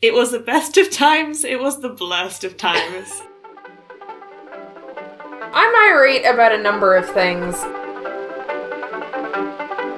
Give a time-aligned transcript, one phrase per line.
[0.00, 3.22] It was the best of times, it was the blurst of times.
[5.52, 7.60] I'm irate about a number of things.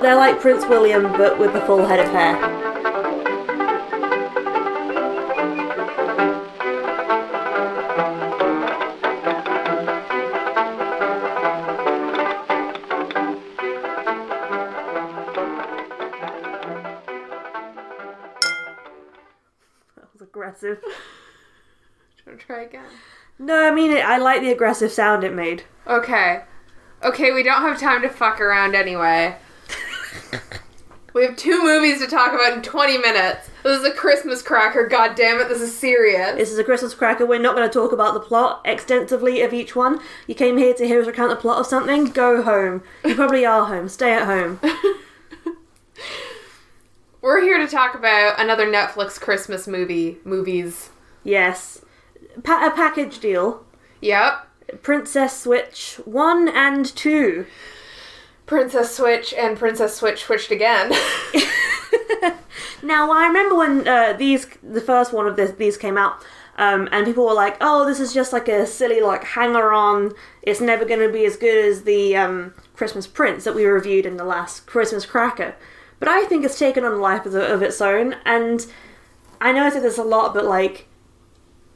[0.01, 2.60] They're like Prince William, but with the full head of hair.
[22.63, 22.85] Again?
[23.39, 25.65] No, I mean, it, I like the aggressive sound it made.
[25.87, 26.43] Okay.
[27.03, 29.37] Okay, we don't have time to fuck around anyway.
[31.15, 33.49] we have two movies to talk about in 20 minutes.
[33.63, 36.37] This is a Christmas cracker, god damn it, this is serious.
[36.37, 37.25] This is a Christmas cracker.
[37.25, 40.01] We're not going to talk about the plot extensively of each one.
[40.27, 42.07] You came here to hear us recount the plot of something.
[42.07, 42.83] Go home.
[43.05, 43.89] You probably are home.
[43.89, 44.61] Stay at home.
[47.23, 50.19] We're here to talk about another Netflix Christmas movie.
[50.25, 50.91] Movies.
[51.25, 51.85] Yes.
[52.43, 53.65] Pa- a package deal.
[54.01, 54.47] Yep.
[54.83, 57.47] Princess Switch 1 and 2.
[58.47, 60.93] Princess Switch and Princess Switch switched again.
[62.83, 66.25] Now, I remember when uh, these, the first one of this, these came out,
[66.57, 70.13] um, and people were like, "Oh, this is just like a silly like hanger-on.
[70.43, 74.07] It's never going to be as good as the um, Christmas Prince that we reviewed
[74.07, 75.55] in the last Christmas Cracker."
[75.99, 78.67] But I think it's taken on a life of, of its own, and
[79.41, 80.87] I know I say this a lot, but like,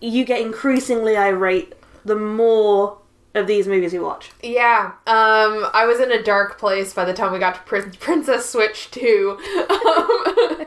[0.00, 2.98] you get increasingly irate the more
[3.34, 4.31] of these movies you watch.
[4.42, 4.92] yeah.
[5.06, 8.48] Um, I was in a dark place by the time we got to Prin- Princess
[8.48, 9.39] Switch 2.
[9.69, 10.67] Um,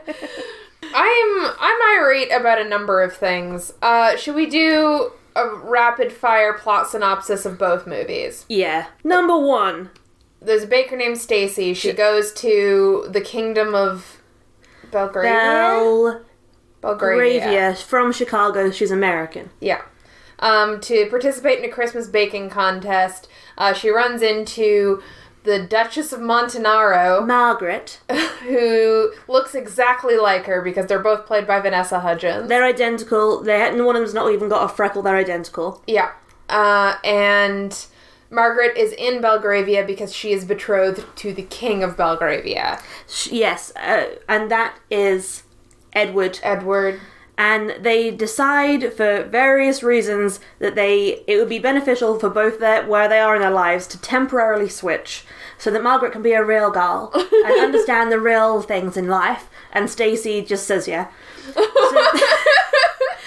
[0.94, 3.72] I'm I'm irate about a number of things.
[3.82, 8.44] Uh, should we do a rapid fire plot synopsis of both movies?
[8.48, 8.86] Yeah.
[9.04, 9.90] Number one.
[10.40, 11.74] There's a baker named Stacy.
[11.74, 14.20] She goes to the kingdom of
[14.90, 16.22] Belgravia.
[16.80, 17.74] Belgravia Belgravia.
[17.74, 18.70] from Chicago.
[18.70, 19.50] She's American.
[19.60, 19.82] Yeah.
[20.38, 25.02] Um, to participate in a Christmas baking contest, uh, she runs into
[25.42, 28.00] the Duchess of Montenaro, Margaret.
[28.42, 32.48] who looks exactly like her because they're both played by Vanessa Hudgens.
[32.48, 33.42] They're identical.
[33.42, 35.02] They one of them's not even got a freckle.
[35.02, 35.82] They're identical.
[35.86, 36.12] Yeah.
[36.48, 37.86] Uh, and
[38.30, 42.80] Margaret is in Belgravia because she is betrothed to the king of Belgravia,
[43.30, 45.44] Yes, uh, and that is
[45.98, 46.38] Edward.
[46.42, 47.00] Edward.
[47.36, 52.84] And they decide for various reasons that they it would be beneficial for both their
[52.86, 55.24] where they are in their lives to temporarily switch,
[55.56, 59.48] so that Margaret can be a real girl and understand the real things in life.
[59.72, 61.08] And Stacy just says yeah.
[61.54, 62.08] So-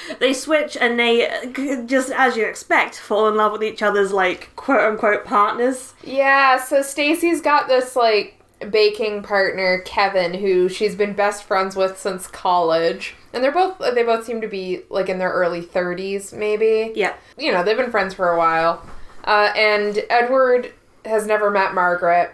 [0.20, 4.50] they switch and they just as you expect fall in love with each other's like
[4.58, 5.94] quote unquote partners.
[6.04, 11.98] Yeah, so Stacy's got this like baking partner, Kevin, who she's been best friends with
[12.00, 13.16] since college.
[13.34, 16.92] And they're both they both seem to be like in their early 30s maybe.
[16.96, 17.16] Yeah.
[17.38, 18.86] You know, they've been friends for a while.
[19.24, 20.74] Uh, and Edward
[21.06, 22.32] has never met Margaret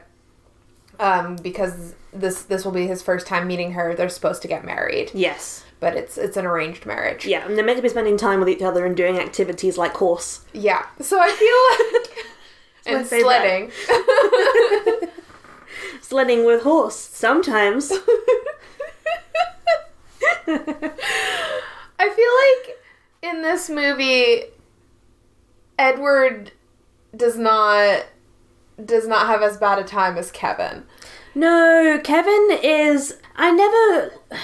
[0.99, 3.93] um, because this this will be his first time meeting her.
[3.93, 5.63] They're supposed to get married, Yes.
[5.79, 7.25] but it's it's an arranged marriage.
[7.25, 9.93] Yeah, and they're meant to be spending time with each other and doing activities like
[9.93, 10.41] horse.
[10.53, 10.85] Yeah.
[10.99, 12.25] So I feel like
[12.97, 13.71] and sledding.
[16.07, 16.95] Sledding with horse.
[16.95, 17.91] Sometimes.
[20.47, 22.77] I feel like
[23.21, 24.43] in this movie,
[25.77, 26.53] Edward
[27.13, 28.05] does not
[28.85, 30.85] does not have as bad a time as Kevin.
[31.35, 33.17] no, Kevin is.
[33.35, 34.13] I never.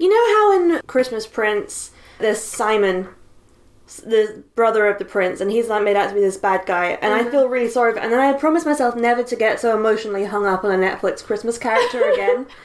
[0.00, 3.08] You know how in Christmas Prince, there's Simon,
[3.96, 6.98] the brother of the prince, and he's like made out to be this bad guy,
[7.02, 7.30] and I mm-hmm.
[7.30, 7.98] feel really sorry for.
[7.98, 11.22] And then I promised myself never to get so emotionally hung up on a Netflix
[11.24, 12.46] Christmas character again.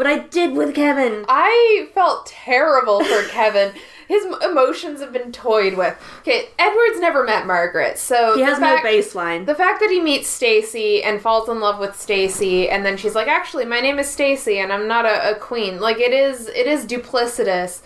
[0.00, 1.26] But I did with Kevin.
[1.28, 3.74] I felt terrible for Kevin.
[4.08, 5.94] His emotions have been toyed with.
[6.20, 9.44] Okay, Edward's never met Margaret, so He has fact- no baseline.
[9.44, 13.14] The fact that he meets Stacy and falls in love with Stacy, and then she's
[13.14, 16.48] like, "Actually, my name is Stacy, and I'm not a, a queen." Like it is,
[16.48, 17.82] it is duplicitous.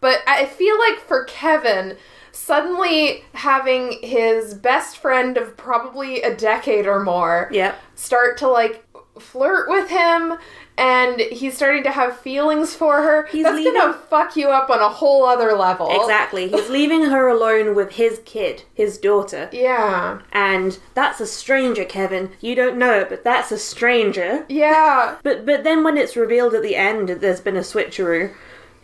[0.00, 1.98] But I feel like for Kevin,
[2.32, 7.76] suddenly having his best friend of probably a decade or more Yep.
[7.94, 8.84] start to like
[9.18, 10.38] flirt with him.
[10.76, 13.26] And he's starting to have feelings for her.
[13.32, 15.88] He's That's leaving- gonna fuck you up on a whole other level.
[15.90, 16.46] Exactly.
[16.46, 19.48] He's leaving her alone with his kid, his daughter.
[19.50, 20.20] Yeah.
[20.32, 22.30] And that's a stranger, Kevin.
[22.40, 24.44] You don't know it, but that's a stranger.
[24.48, 25.16] Yeah.
[25.24, 28.32] But but then when it's revealed at the end that there's been a switcheroo,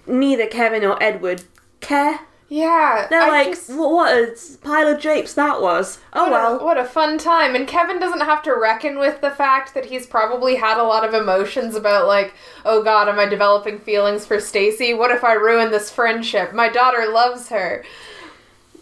[0.04, 1.44] neither Kevin or Edward
[1.80, 2.18] care.
[2.48, 3.06] Yeah.
[3.08, 5.98] They're I like, just- "Wha- what a pile of japes that was.
[6.12, 6.60] Oh What well.
[6.60, 7.54] A, what a fun time.
[7.54, 11.04] And Kevin doesn't have to reckon with the fact that he's probably had a lot
[11.08, 14.92] of emotions about, like, oh god, am I developing feelings for Stacy?
[14.94, 16.52] What if I ruin this friendship?
[16.52, 17.84] My daughter loves her.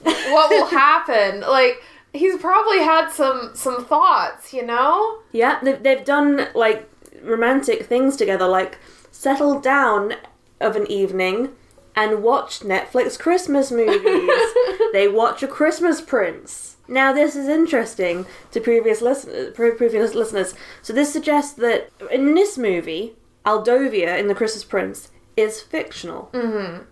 [0.03, 1.41] What will happen?
[1.43, 1.83] Like,
[2.13, 5.19] he's probably had some some thoughts, you know?
[5.31, 6.89] Yeah, they've, they've done like
[7.23, 8.79] romantic things together, like
[9.13, 10.15] settled down
[10.61, 11.51] of an evening
[11.95, 14.53] and watch Netflix Christmas movies.
[14.93, 16.77] they watch a Christmas Prince.
[16.89, 20.55] Now, this is interesting to previous listen- previous listeners.
[20.83, 23.17] So, this suggests that in this movie,
[23.47, 26.31] Aldovia in The Christmas Prince is fictional.
[26.33, 26.85] Mm-hmm.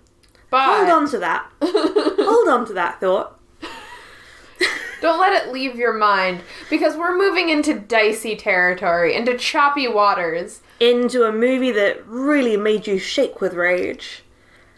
[0.50, 1.50] But Hold on to that.
[1.62, 3.38] Hold on to that thought.
[5.00, 10.61] don't let it leave your mind because we're moving into dicey territory, into choppy waters.
[10.81, 14.25] Into a movie that really made you shake with rage.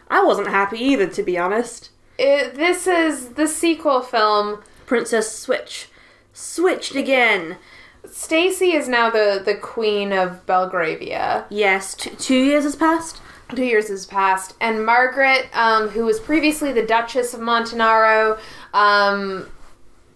[0.09, 1.89] I wasn't happy either, to be honest.
[2.17, 5.89] It, this is the sequel film Princess Switch.
[6.33, 7.57] Switched again.
[8.05, 11.45] Stacy is now the, the queen of Belgravia.
[11.49, 13.21] Yes, t- two years has passed.
[13.55, 18.39] Two years has passed, and Margaret, um, who was previously the Duchess of Montenaro,
[18.73, 19.47] um,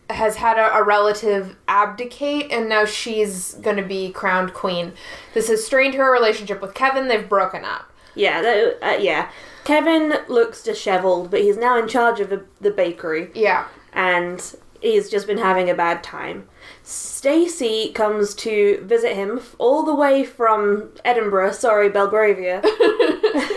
[0.10, 4.94] has had a, a relative abdicate, and now she's going to be crowned queen.
[5.34, 7.10] This has strained her relationship with Kevin.
[7.10, 7.92] They've broken up.
[8.16, 9.30] Yeah, that, uh, yeah.
[9.68, 13.66] Kevin looks dishevelled, but he's now in charge of a, the bakery, Yeah.
[13.92, 14.42] and
[14.80, 16.48] he's just been having a bad time.
[16.84, 22.62] Stacy comes to visit him all the way from Edinburgh, sorry, Belgravia.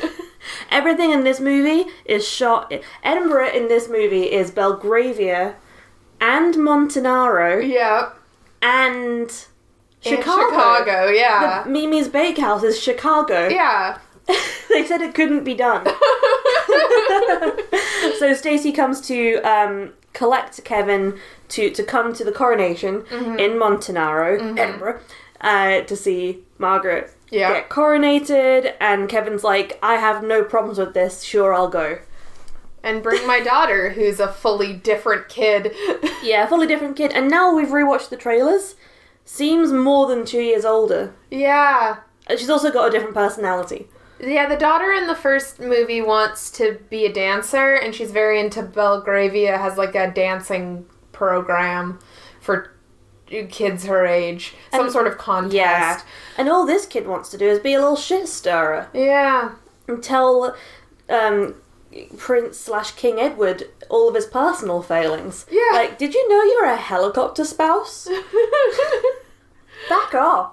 [0.72, 2.72] Everything in this movie is shot.
[3.04, 5.54] Edinburgh in this movie is Belgravia
[6.20, 8.10] and Montenaro Yeah.
[8.60, 9.30] and
[10.02, 10.48] In Chicago.
[10.50, 11.64] Chicago, yeah.
[11.68, 13.46] Mimi's Bakehouse is Chicago.
[13.48, 13.98] yeah.
[14.68, 15.84] they said it couldn't be done.
[18.18, 21.18] so Stacy comes to um, collect Kevin
[21.48, 23.38] to, to come to the coronation Mm-hmm.
[23.38, 25.00] in Montenaro, Edinburgh,
[25.40, 27.52] uh, to see Margaret Yeah.
[27.52, 28.74] get coronated.
[28.80, 31.22] And Kevin's like, I have no problems with this.
[31.22, 31.98] Sure, I'll go.
[32.82, 35.74] And bring my daughter, who's a fully different kid.
[36.22, 37.12] Yeah, fully different kid.
[37.12, 38.74] And now we've rewatched the trailers.
[39.24, 41.12] Seems more than two years older.
[41.30, 41.98] yeah.
[42.26, 43.88] And She's also got a different personality.
[44.22, 48.38] Yeah, the daughter in the first movie wants to be a dancer, and she's very
[48.40, 51.98] into Belgravia, has like a dancing program
[52.40, 52.72] for
[53.48, 54.54] kids her age.
[54.72, 55.54] Some And- sort of contest.
[55.54, 56.00] Yeah.
[56.36, 58.88] And all this kid wants to do is be a little shit stirrer.
[58.92, 59.52] Yeah.
[59.88, 60.54] and tell
[61.08, 61.54] um,
[62.16, 65.46] Prince slash King Edward all of his personal failings.
[65.50, 65.60] Yeah.
[65.72, 68.06] Like, did you know you're a helicopter spouse?
[69.88, 70.52] Back off.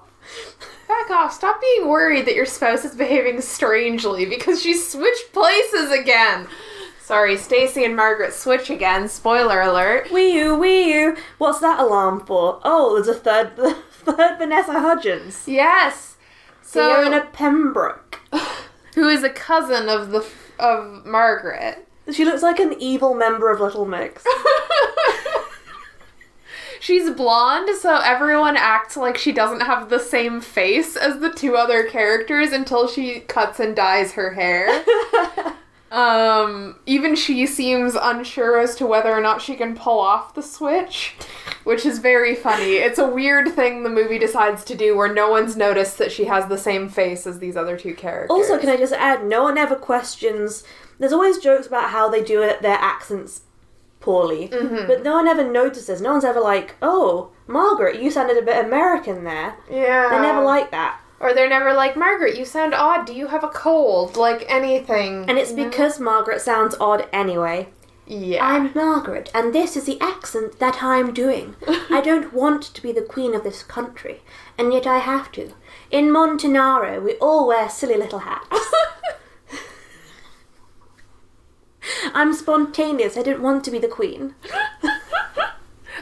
[1.06, 1.32] Back off.
[1.32, 6.48] Stop being worried that your spouse is behaving strangely because she switched places again.
[7.00, 9.08] Sorry, Stacy and Margaret switch again.
[9.08, 10.10] Spoiler alert.
[10.10, 11.16] Wee you, wee you.
[11.38, 12.60] What's that alarm for?
[12.64, 13.56] Oh, there's a third,
[13.90, 15.44] third Vanessa Hudgens.
[15.46, 16.16] Yes.
[16.62, 18.20] So Fiona Pembroke.
[18.94, 20.26] who is a cousin of the
[20.58, 21.86] of Margaret.
[22.10, 24.24] She looks like an evil member of Little Mix.
[26.80, 31.56] She's blonde, so everyone acts like she doesn't have the same face as the two
[31.56, 34.84] other characters until she cuts and dyes her hair.
[35.90, 40.42] um, even she seems unsure as to whether or not she can pull off the
[40.42, 41.14] switch,
[41.64, 42.74] which is very funny.
[42.74, 46.26] It's a weird thing the movie decides to do where no one's noticed that she
[46.26, 48.30] has the same face as these other two characters.
[48.30, 50.62] Also, can I just add, no one ever questions.
[50.98, 53.42] There's always jokes about how they do it, their accents
[54.00, 54.86] poorly, mm-hmm.
[54.86, 56.00] but no one ever notices.
[56.00, 60.08] No one's ever like, "Oh, Margaret, you sounded a bit American there." Yeah.
[60.10, 63.06] They never like that, Or they're never like, Margaret, you sound odd.
[63.06, 64.16] Do you have a cold?
[64.16, 65.24] Like anything.
[65.28, 65.68] and it's mm-hmm.
[65.68, 67.68] because Margaret sounds odd anyway.
[68.06, 68.44] yeah.
[68.44, 71.56] I'm Margaret, and this is the accent that I'm doing.
[71.90, 74.22] I don't want to be the queen of this country,
[74.56, 75.52] and yet I have to.
[75.90, 78.72] In Montenaro, we all wear silly little hats.
[82.14, 83.16] I'm spontaneous.
[83.16, 84.34] I didn't want to be the queen.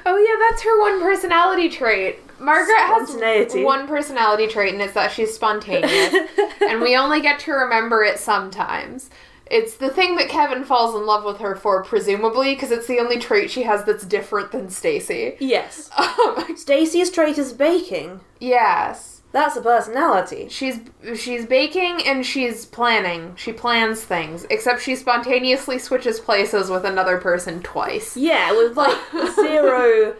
[0.08, 2.18] Oh yeah, that's her one personality trait.
[2.38, 3.16] Margaret has
[3.56, 6.14] one personality trait, and it's that she's spontaneous,
[6.60, 9.10] and we only get to remember it sometimes.
[9.50, 13.00] It's the thing that Kevin falls in love with her for, presumably, because it's the
[13.00, 15.36] only trait she has that's different than Stacy.
[15.40, 15.90] Yes.
[15.98, 18.20] Um, Stacey's trait is baking.
[18.38, 20.48] yes, That's a personality.
[20.48, 20.80] she's
[21.14, 23.34] she's baking and she's planning.
[23.36, 28.16] She plans things, except she spontaneously switches places with another person twice.
[28.16, 28.96] Yeah, with like
[29.34, 30.16] zero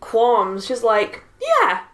[0.00, 0.66] qualms.
[0.66, 1.84] She's like, yeah,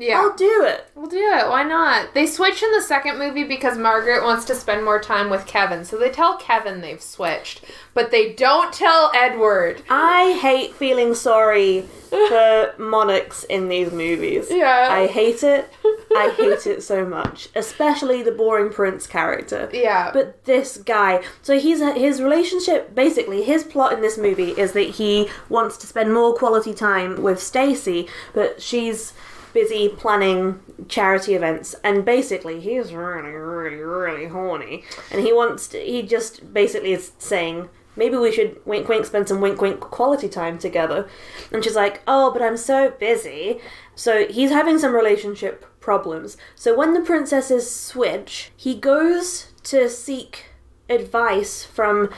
[0.00, 0.18] Yeah.
[0.20, 0.86] I'll do it.
[0.94, 1.48] We'll do it.
[1.48, 2.14] Why not?
[2.14, 5.84] They switch in the second movie because Margaret wants to spend more time with Kevin.
[5.84, 9.82] So they tell Kevin they've switched, but they don't tell Edward.
[9.90, 14.46] I hate feeling sorry for monarchs in these movies.
[14.50, 14.88] Yeah.
[14.90, 15.68] I hate it.
[16.16, 19.68] I hate it so much, especially the boring prince character.
[19.72, 20.10] Yeah.
[20.12, 22.94] But this guy, so he's his relationship.
[22.94, 27.22] Basically, his plot in this movie is that he wants to spend more quality time
[27.22, 29.12] with Stacy, but she's
[29.52, 35.78] busy planning charity events, and basically he's really, really, really horny, and he wants to.
[35.78, 37.68] He just basically is saying.
[37.96, 41.08] Maybe we should wink wink spend some wink wink quality time together.
[41.52, 43.60] And she's like, Oh, but I'm so busy.
[43.96, 46.36] So he's having some relationship problems.
[46.54, 50.50] So when the princesses switch, he goes to seek
[50.88, 52.10] advice from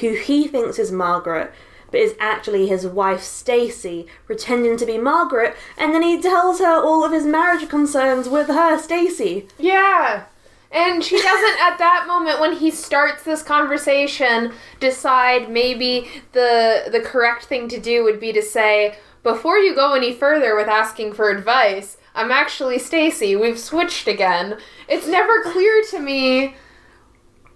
[0.00, 1.52] who he thinks is Margaret,
[1.90, 6.82] but is actually his wife Stacy, pretending to be Margaret, and then he tells her
[6.82, 9.48] all of his marriage concerns with her, Stacy.
[9.58, 10.24] Yeah.
[10.70, 17.00] And she doesn't at that moment when he starts this conversation decide maybe the the
[17.00, 21.14] correct thing to do would be to say before you go any further with asking
[21.14, 23.34] for advice, I'm actually Stacy.
[23.34, 24.58] We've switched again.
[24.88, 26.54] It's never clear to me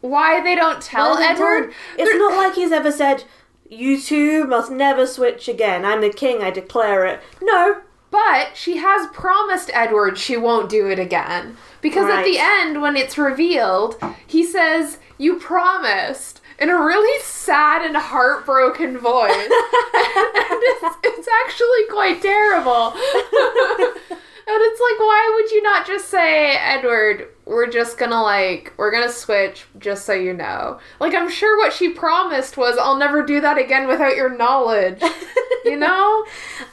[0.01, 1.75] why they don't tell Well, Edward.
[1.97, 3.25] It's not like he's ever said,
[3.73, 5.87] You two must never switch again.
[5.87, 7.21] I'm the king, I declare it.
[7.41, 7.81] No.
[8.11, 11.57] But she has promised Edward she won't do it again.
[11.81, 16.43] Because at the end, when it's revealed, he says, You promised.
[16.59, 19.33] In a really sad and heartbroken voice.
[19.37, 22.93] and it's, it's actually quite terrible.
[24.54, 28.90] and it's like, why would you not just say, Edward, we're just gonna like, we're
[28.90, 30.78] gonna switch just so you know?
[31.00, 35.02] Like, I'm sure what she promised was, I'll never do that again without your knowledge.
[35.64, 36.25] you know?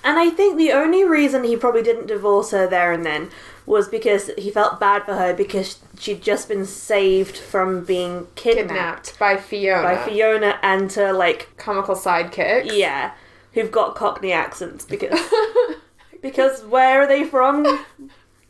[0.03, 3.29] And I think the only reason he probably didn't divorce her there and then
[3.65, 8.69] was because he felt bad for her because she'd just been saved from being kidnapped,
[9.13, 9.83] Kidnapped by Fiona.
[9.83, 12.71] by Fiona and her like comical sidekick.
[12.75, 13.11] yeah,
[13.53, 15.19] who've got Cockney accents because
[16.21, 17.63] because where are they from?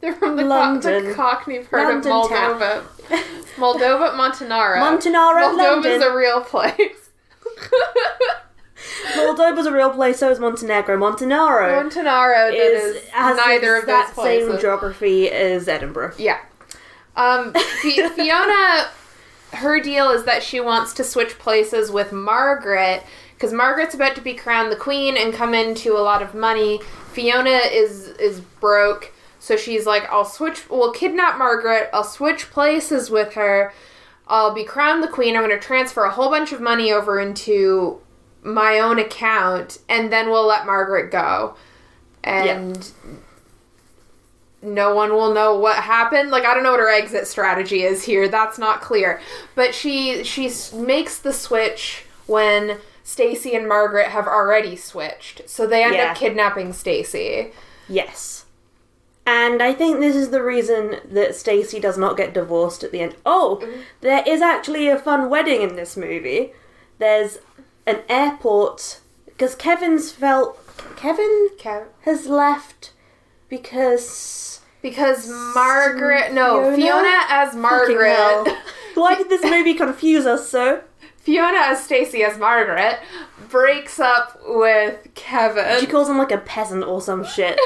[0.01, 1.07] They're from the, Co- London.
[1.09, 2.29] the Cockney part London of.
[2.29, 2.83] Moldova.
[3.57, 4.79] Moldova, Montenaro.
[4.79, 6.03] Montenaro, Moldova's London.
[6.03, 7.09] a real place.
[9.15, 10.97] Moldova's a real place, so is Montenegro.
[10.97, 16.13] Montenaro Montenaro that is is, has neither the of those exact same geography as Edinburgh.
[16.17, 16.39] Yeah.
[17.17, 18.87] Um, Fi- Fiona,
[19.53, 23.03] her deal is that she wants to switch places with Margaret
[23.39, 26.81] because Margaret's about to be crowned the queen and come into a lot of money.
[27.13, 30.69] Fiona is is broke, so she's like, "I'll switch.
[30.69, 31.89] We'll kidnap Margaret.
[31.93, 33.71] I'll switch places with her.
[34.27, 35.37] I'll be crowned the queen.
[35.37, 38.01] I'm going to transfer a whole bunch of money over into
[38.43, 41.55] my own account, and then we'll let Margaret go."
[42.21, 42.91] And
[44.61, 46.29] no one will know what happened.
[46.29, 48.27] Like I don't know what her exit strategy is here.
[48.27, 49.21] That's not clear.
[49.55, 52.79] But she she makes the switch when
[53.09, 55.49] Stacy and Margaret have already switched.
[55.49, 56.11] So they end Yeah.
[56.11, 57.51] up kidnapping Stacy.
[57.87, 58.45] Yes.
[59.25, 62.99] And I think this is the reason that Stacy does not get divorced at the
[62.99, 63.15] end.
[63.25, 63.81] Oh, mm-hmm.
[64.01, 66.53] there is actually a fun wedding in this movie.
[66.99, 67.39] There's
[67.87, 70.59] an airport because Kevin's felt
[70.95, 71.83] Kevin Okay.
[72.01, 72.91] has left
[73.49, 76.75] because Because Margaret no, Fiona?
[76.75, 78.55] Fiona, as Margaret.
[78.93, 80.81] Why did this movie confuse us so?
[81.29, 82.97] Fiona as Stacy as Margaret
[83.49, 85.79] breaks up with Kevin.
[85.79, 87.59] She calls him like a peasant or some shit.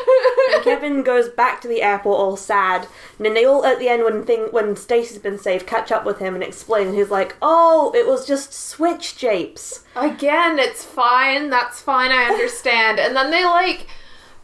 [0.53, 2.88] and Kevin goes back to the airport all sad.
[3.17, 6.03] And then they all at the end when thing when Stacy's been saved catch up
[6.03, 10.84] with him and explain and he's like, "Oh, it was just switch japes." Again, it's
[10.84, 11.50] fine.
[11.50, 12.12] That's fine.
[12.12, 13.00] I understand.
[13.00, 13.88] And then they like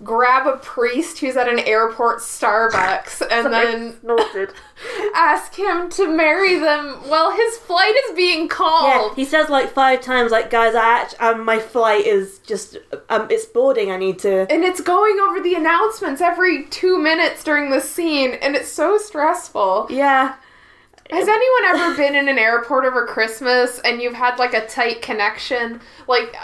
[0.03, 3.95] grab a priest who's at an airport Starbucks and then
[5.15, 9.15] ask him to marry them while his flight is being Yeah, called.
[9.15, 12.77] he says like five times, like, "Guys, I act- um, my flight is just
[13.09, 13.91] um, it's boarding.
[13.91, 18.31] I need to." and it's going over the announcements every two minutes during the scene,
[18.41, 19.87] and it's so stressful.
[19.89, 20.35] Yeah,
[21.09, 25.01] Has anyone ever been in an airport over Christmas and you've had like a tight
[25.01, 25.81] connection?
[26.07, 26.35] Like,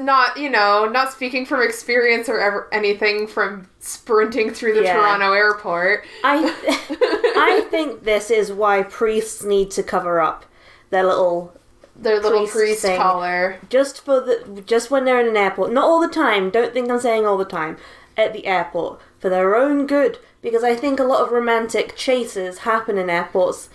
[0.00, 4.94] not, you know, not speaking from experience or ever anything from sprinting through the Yeah.
[4.94, 6.04] Toronto airport.
[6.24, 6.44] I
[7.36, 10.44] I think this is why priests need to cover up
[10.90, 11.52] their little
[11.96, 13.00] Their little priest priest thing.
[13.00, 13.58] collar.
[13.68, 16.90] just for the just when they're in an airport not all the time don't think
[16.90, 17.76] i'm saying all the time
[18.16, 22.58] at the airport for their own good because i think a lot of romantic chases
[22.58, 23.68] happen in airports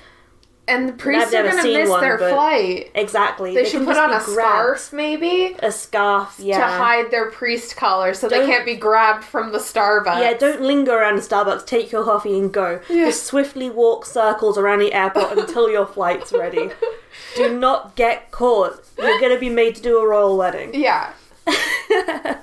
[0.66, 2.90] And the priests are gonna miss one, their flight.
[2.96, 3.54] Exactly.
[3.54, 4.80] They, should put on a grabbed.
[4.80, 6.58] scarf, maybe, A scarf, yeah.
[6.58, 10.22] to hide their priest collar, so they Don't- can't be grabbed from the Starbucks.
[10.22, 11.66] Yeah, don't linger around the Starbucks.
[11.66, 12.80] Take your coffee and go.
[12.90, 13.08] Yeah.
[13.08, 16.70] Just swiftly walk circles around the airport until your flight's ready.
[17.36, 18.82] Do not get caught.
[18.98, 20.72] You're going to be made to do a royal wedding.
[20.74, 21.12] Yeah.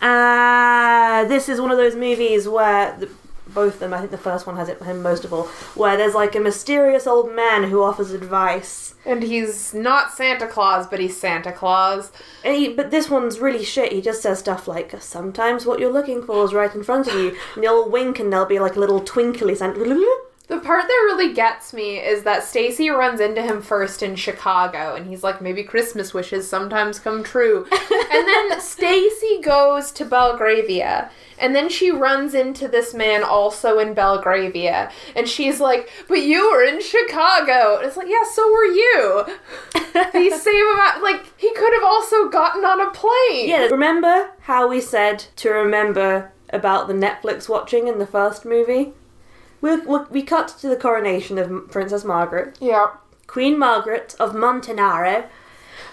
[0.00, 3.08] Uh, this is one of those movies where the,
[3.54, 5.44] both of them, I think the first one has it for him most of all,
[5.74, 8.94] where there's like a mysterious old man who offers advice.
[9.04, 12.12] And he's not Santa Claus, but he's Santa Claus.
[12.44, 13.92] And he, but this one's really shit.
[13.92, 17.14] He just says stuff like, "Sometimes what you're looking for is right in front of
[17.14, 19.76] you," and they'll wink and there'll be like a little twinkly sound.
[20.52, 24.94] The part that really gets me is that Stacy runs into him first in Chicago
[24.94, 27.66] and he's like maybe Christmas wishes sometimes come true.
[27.72, 33.94] and then Stacy goes to Belgravia and then she runs into this man also in
[33.94, 38.66] Belgravia and she's like, "But you were in Chicago." And it's like, "Yeah, so were
[38.66, 39.24] you."
[39.72, 43.48] the same amount like he could have also gotten on a plane.
[43.48, 48.92] Yeah, remember how we said to remember about the Netflix watching in the first movie?
[49.62, 52.88] We, we, we cut to the coronation of Princess Margaret, Yeah.
[53.26, 55.26] Queen Margaret of Montenaro,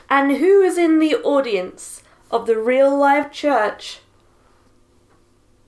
[0.10, 4.00] and who is in the audience of the real live church?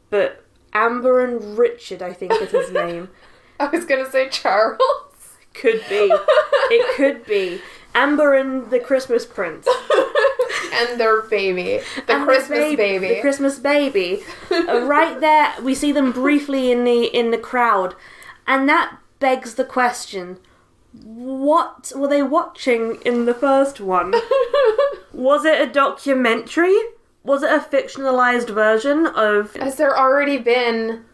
[0.10, 0.44] But
[0.74, 3.10] Amber and Richard, I think is his name.
[3.60, 4.80] I was going to say Charles.
[5.54, 6.12] Could be.
[6.74, 7.62] It could be.
[7.94, 9.68] Amber and the Christmas Prince.
[10.74, 11.82] and their baby.
[12.08, 13.08] The And Christmas bab- baby.
[13.16, 14.24] The Christmas baby.
[14.52, 17.96] Uh, right there, we see them briefly in the in the crowd,
[18.48, 20.38] and that begs the question:
[21.04, 24.14] What were they watching in the first one?
[25.14, 26.78] Was it a documentary?
[27.24, 29.56] Was it a fictionalized version of?
[29.56, 31.06] Has there already been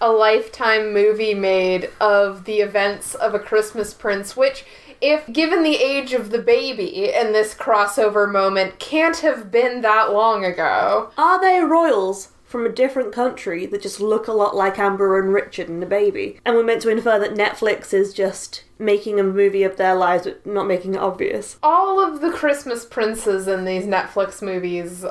[0.00, 4.64] a lifetime movie made of the events of a Christmas Prince, which,
[5.00, 10.12] if given the age of the baby in this crossover moment, can't have been that
[10.12, 11.10] long ago?
[11.16, 15.32] Are they royals from a different country that just look a lot like Amber and
[15.32, 16.40] Richard and the baby?
[16.44, 20.24] And we're meant to infer that Netflix is just making a movie of their lives,
[20.24, 21.58] but not making it obvious.
[21.62, 25.04] All of the Christmas princes in these Netflix movies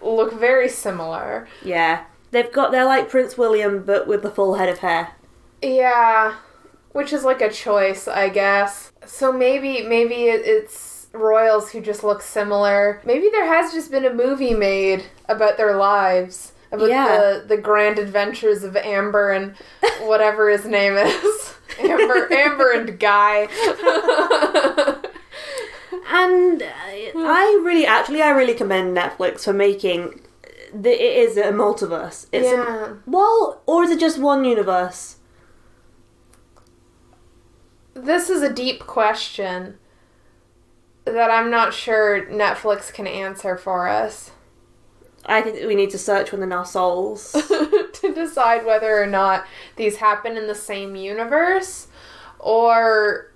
[0.00, 1.48] look very similar.
[1.64, 2.04] Yeah.
[2.30, 5.14] They've got, they're like Prince William, but with the full head of hair.
[5.62, 6.36] Yeah,
[6.92, 8.92] which is like a choice, I guess.
[9.06, 13.00] So maybe maybe it's royals who just look similar.
[13.04, 17.06] Maybe there has just been a movie made about their lives, about Yeah.
[17.40, 19.54] the the grand adventures of Amber and
[20.02, 21.54] whatever his name is.
[21.80, 23.46] Amber Amber and Guy.
[26.10, 30.20] And I, I really, actually, I really commend Netflix for making.
[30.72, 32.26] The, it is a multiverse.
[32.32, 32.94] It's a- yeah.
[33.06, 35.16] well, or is it just one universe?
[38.04, 39.78] This is a deep question
[41.04, 44.30] that I'm not sure Netflix can answer for us.
[45.26, 47.32] I think we need to search within our souls.
[48.00, 51.88] to decide whether or not these happen in the same universe
[52.38, 53.32] or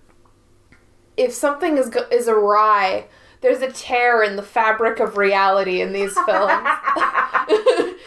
[1.16, 3.06] if something is go- is awry
[3.40, 6.26] there's a tear in the fabric of reality in these films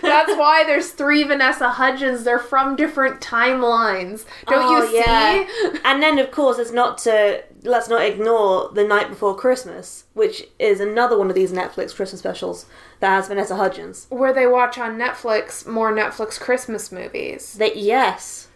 [0.05, 2.23] that's why there's three vanessa hudgens.
[2.23, 4.25] They're from different timelines.
[4.47, 5.45] Don't Oh, you yeah.
[5.47, 5.79] see?
[5.83, 10.43] And then, of course, it's not to let's not ignore the Knight Before Christmas, which
[10.59, 12.65] is another one of these Netflix Christmas specials
[12.99, 14.05] that has Vanessa Hudgens.
[14.09, 17.53] where they watch on netflix more netflix christmas movies.
[17.55, 18.47] That yes,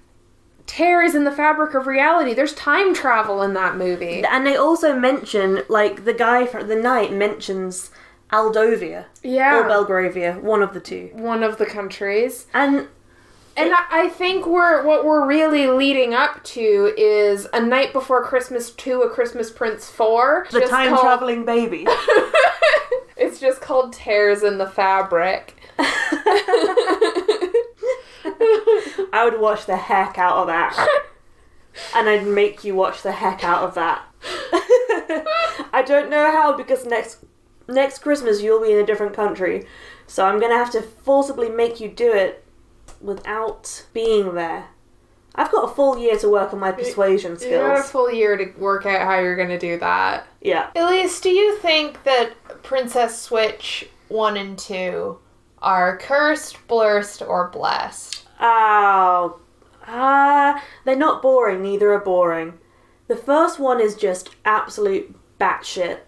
[0.68, 2.34] tears in the fabric of reality.
[2.34, 4.24] There's time travel in that movie.
[4.24, 7.90] And they also mention like the guy from the Knight mentions
[8.32, 12.88] Aldovia yeah or Belgravia, one of the two, one of the countries and
[13.58, 18.70] And I think we're what we're really leading up to is a Knight Before Christmas
[18.72, 20.48] two, a Christmas Prince four.
[20.52, 21.86] the time called- traveling baby.
[23.18, 25.56] it's just called Tears in the Fabric.
[29.12, 30.88] I would watch the heck out of that.
[31.96, 34.04] and I'd make you watch the heck out of that.
[35.74, 37.18] I don't know how because next
[37.70, 39.66] next Christmas you'll be in a different country.
[40.08, 42.44] So I'm going to have to forcibly make you do it
[43.00, 44.70] without being there.
[45.36, 47.52] I've got a full year to work on my persuasion skills.
[47.54, 50.28] You got a full year to work out how you're gonna do that.
[50.42, 50.70] Yeah.
[50.76, 55.20] Elise, do you think that Princess Switch one and two
[55.62, 58.26] are cursed, blessed, or blessed?
[58.40, 59.40] Oh.
[59.88, 62.60] Ah, they're not boring, neither are boring.
[63.08, 66.00] The first one is just absolute batshit,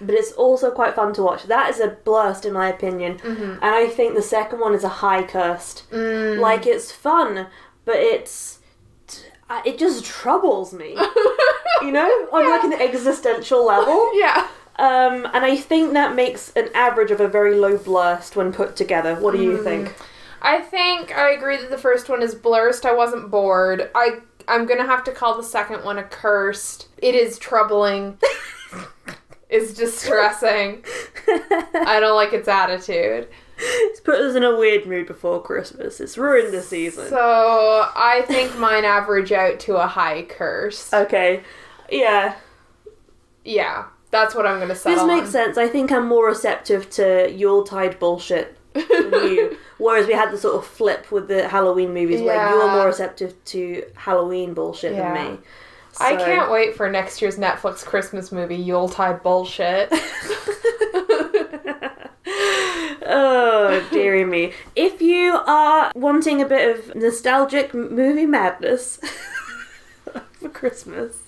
[0.00, 1.44] but it's also quite fun to watch.
[1.44, 4.88] That is a blast, in my opinion, and I think the second one is a
[4.88, 5.84] high cursed.
[5.92, 7.46] Like, it's fun,
[7.84, 8.60] but it's.
[9.50, 10.96] uh, it just troubles me.
[11.82, 14.10] you know, on like an existential level.
[14.14, 14.48] Yeah.
[14.76, 18.74] Um, and I think that makes an average of a very low blurst when put
[18.74, 19.14] together.
[19.14, 19.94] What do you think?
[20.42, 22.84] I think I agree that the first one is blurst.
[22.84, 23.88] I wasn't bored.
[23.94, 26.88] I I'm gonna have to call the second one a cursed.
[26.98, 28.18] It is troubling.
[29.48, 30.84] it's distressing.
[31.28, 33.28] I don't like its attitude.
[33.56, 36.00] It's put us in a weird mood before Christmas.
[36.00, 37.08] It's ruined the season.
[37.08, 37.18] So
[37.94, 40.92] I think mine average out to a high curse.
[40.92, 41.42] okay,
[41.90, 42.34] yeah,
[43.44, 45.32] Yeah, that's what I'm gonna settle this makes on.
[45.32, 45.58] sense.
[45.58, 49.56] I think I'm more receptive to Yuletide bullshit than you.
[49.78, 53.34] Whereas we had the sort of flip with the Halloween movies where you're more receptive
[53.46, 55.12] to Halloween bullshit Yeah.
[55.14, 55.38] than me.
[56.00, 59.88] I can't wait for next year's Netflix Christmas movie, Yuletide bullshit.
[63.06, 64.52] oh, dearie me.
[64.76, 68.96] If you are wanting a bit of nostalgic movie madness
[70.40, 71.22] for Christmas,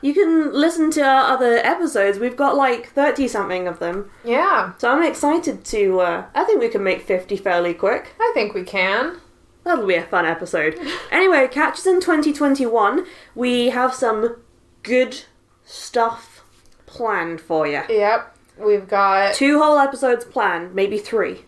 [0.00, 2.18] you can listen to our other episodes.
[2.18, 4.10] We've got like 30 something of them.
[4.24, 6.00] yeah, So I'm excited to.
[6.00, 8.14] Uh, I think we can make 50 fairly quick.
[8.20, 9.20] I think we can.
[9.66, 10.78] That'll be a fun episode.
[11.10, 13.04] Anyway, catch us in 2021.
[13.34, 14.36] We have some
[14.84, 15.22] good
[15.64, 16.44] stuff
[16.86, 17.82] planned for you.
[17.88, 19.34] Yep, we've got.
[19.34, 21.46] Two whole episodes planned, maybe three.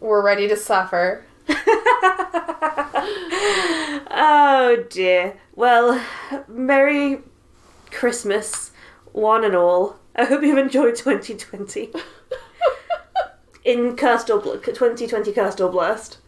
[0.00, 1.26] We're ready to suffer.
[4.16, 5.36] Oh dear.
[5.54, 6.02] Well,
[6.48, 7.18] Merry
[7.90, 8.70] Christmas,
[9.12, 9.96] one and all.
[10.16, 11.92] I hope you've enjoyed 2020.
[13.64, 16.18] In Cursed or Bl- 2020 Cursed or Blessed.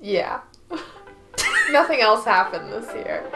[0.00, 0.40] Yeah.
[1.70, 3.30] Nothing else happened this year.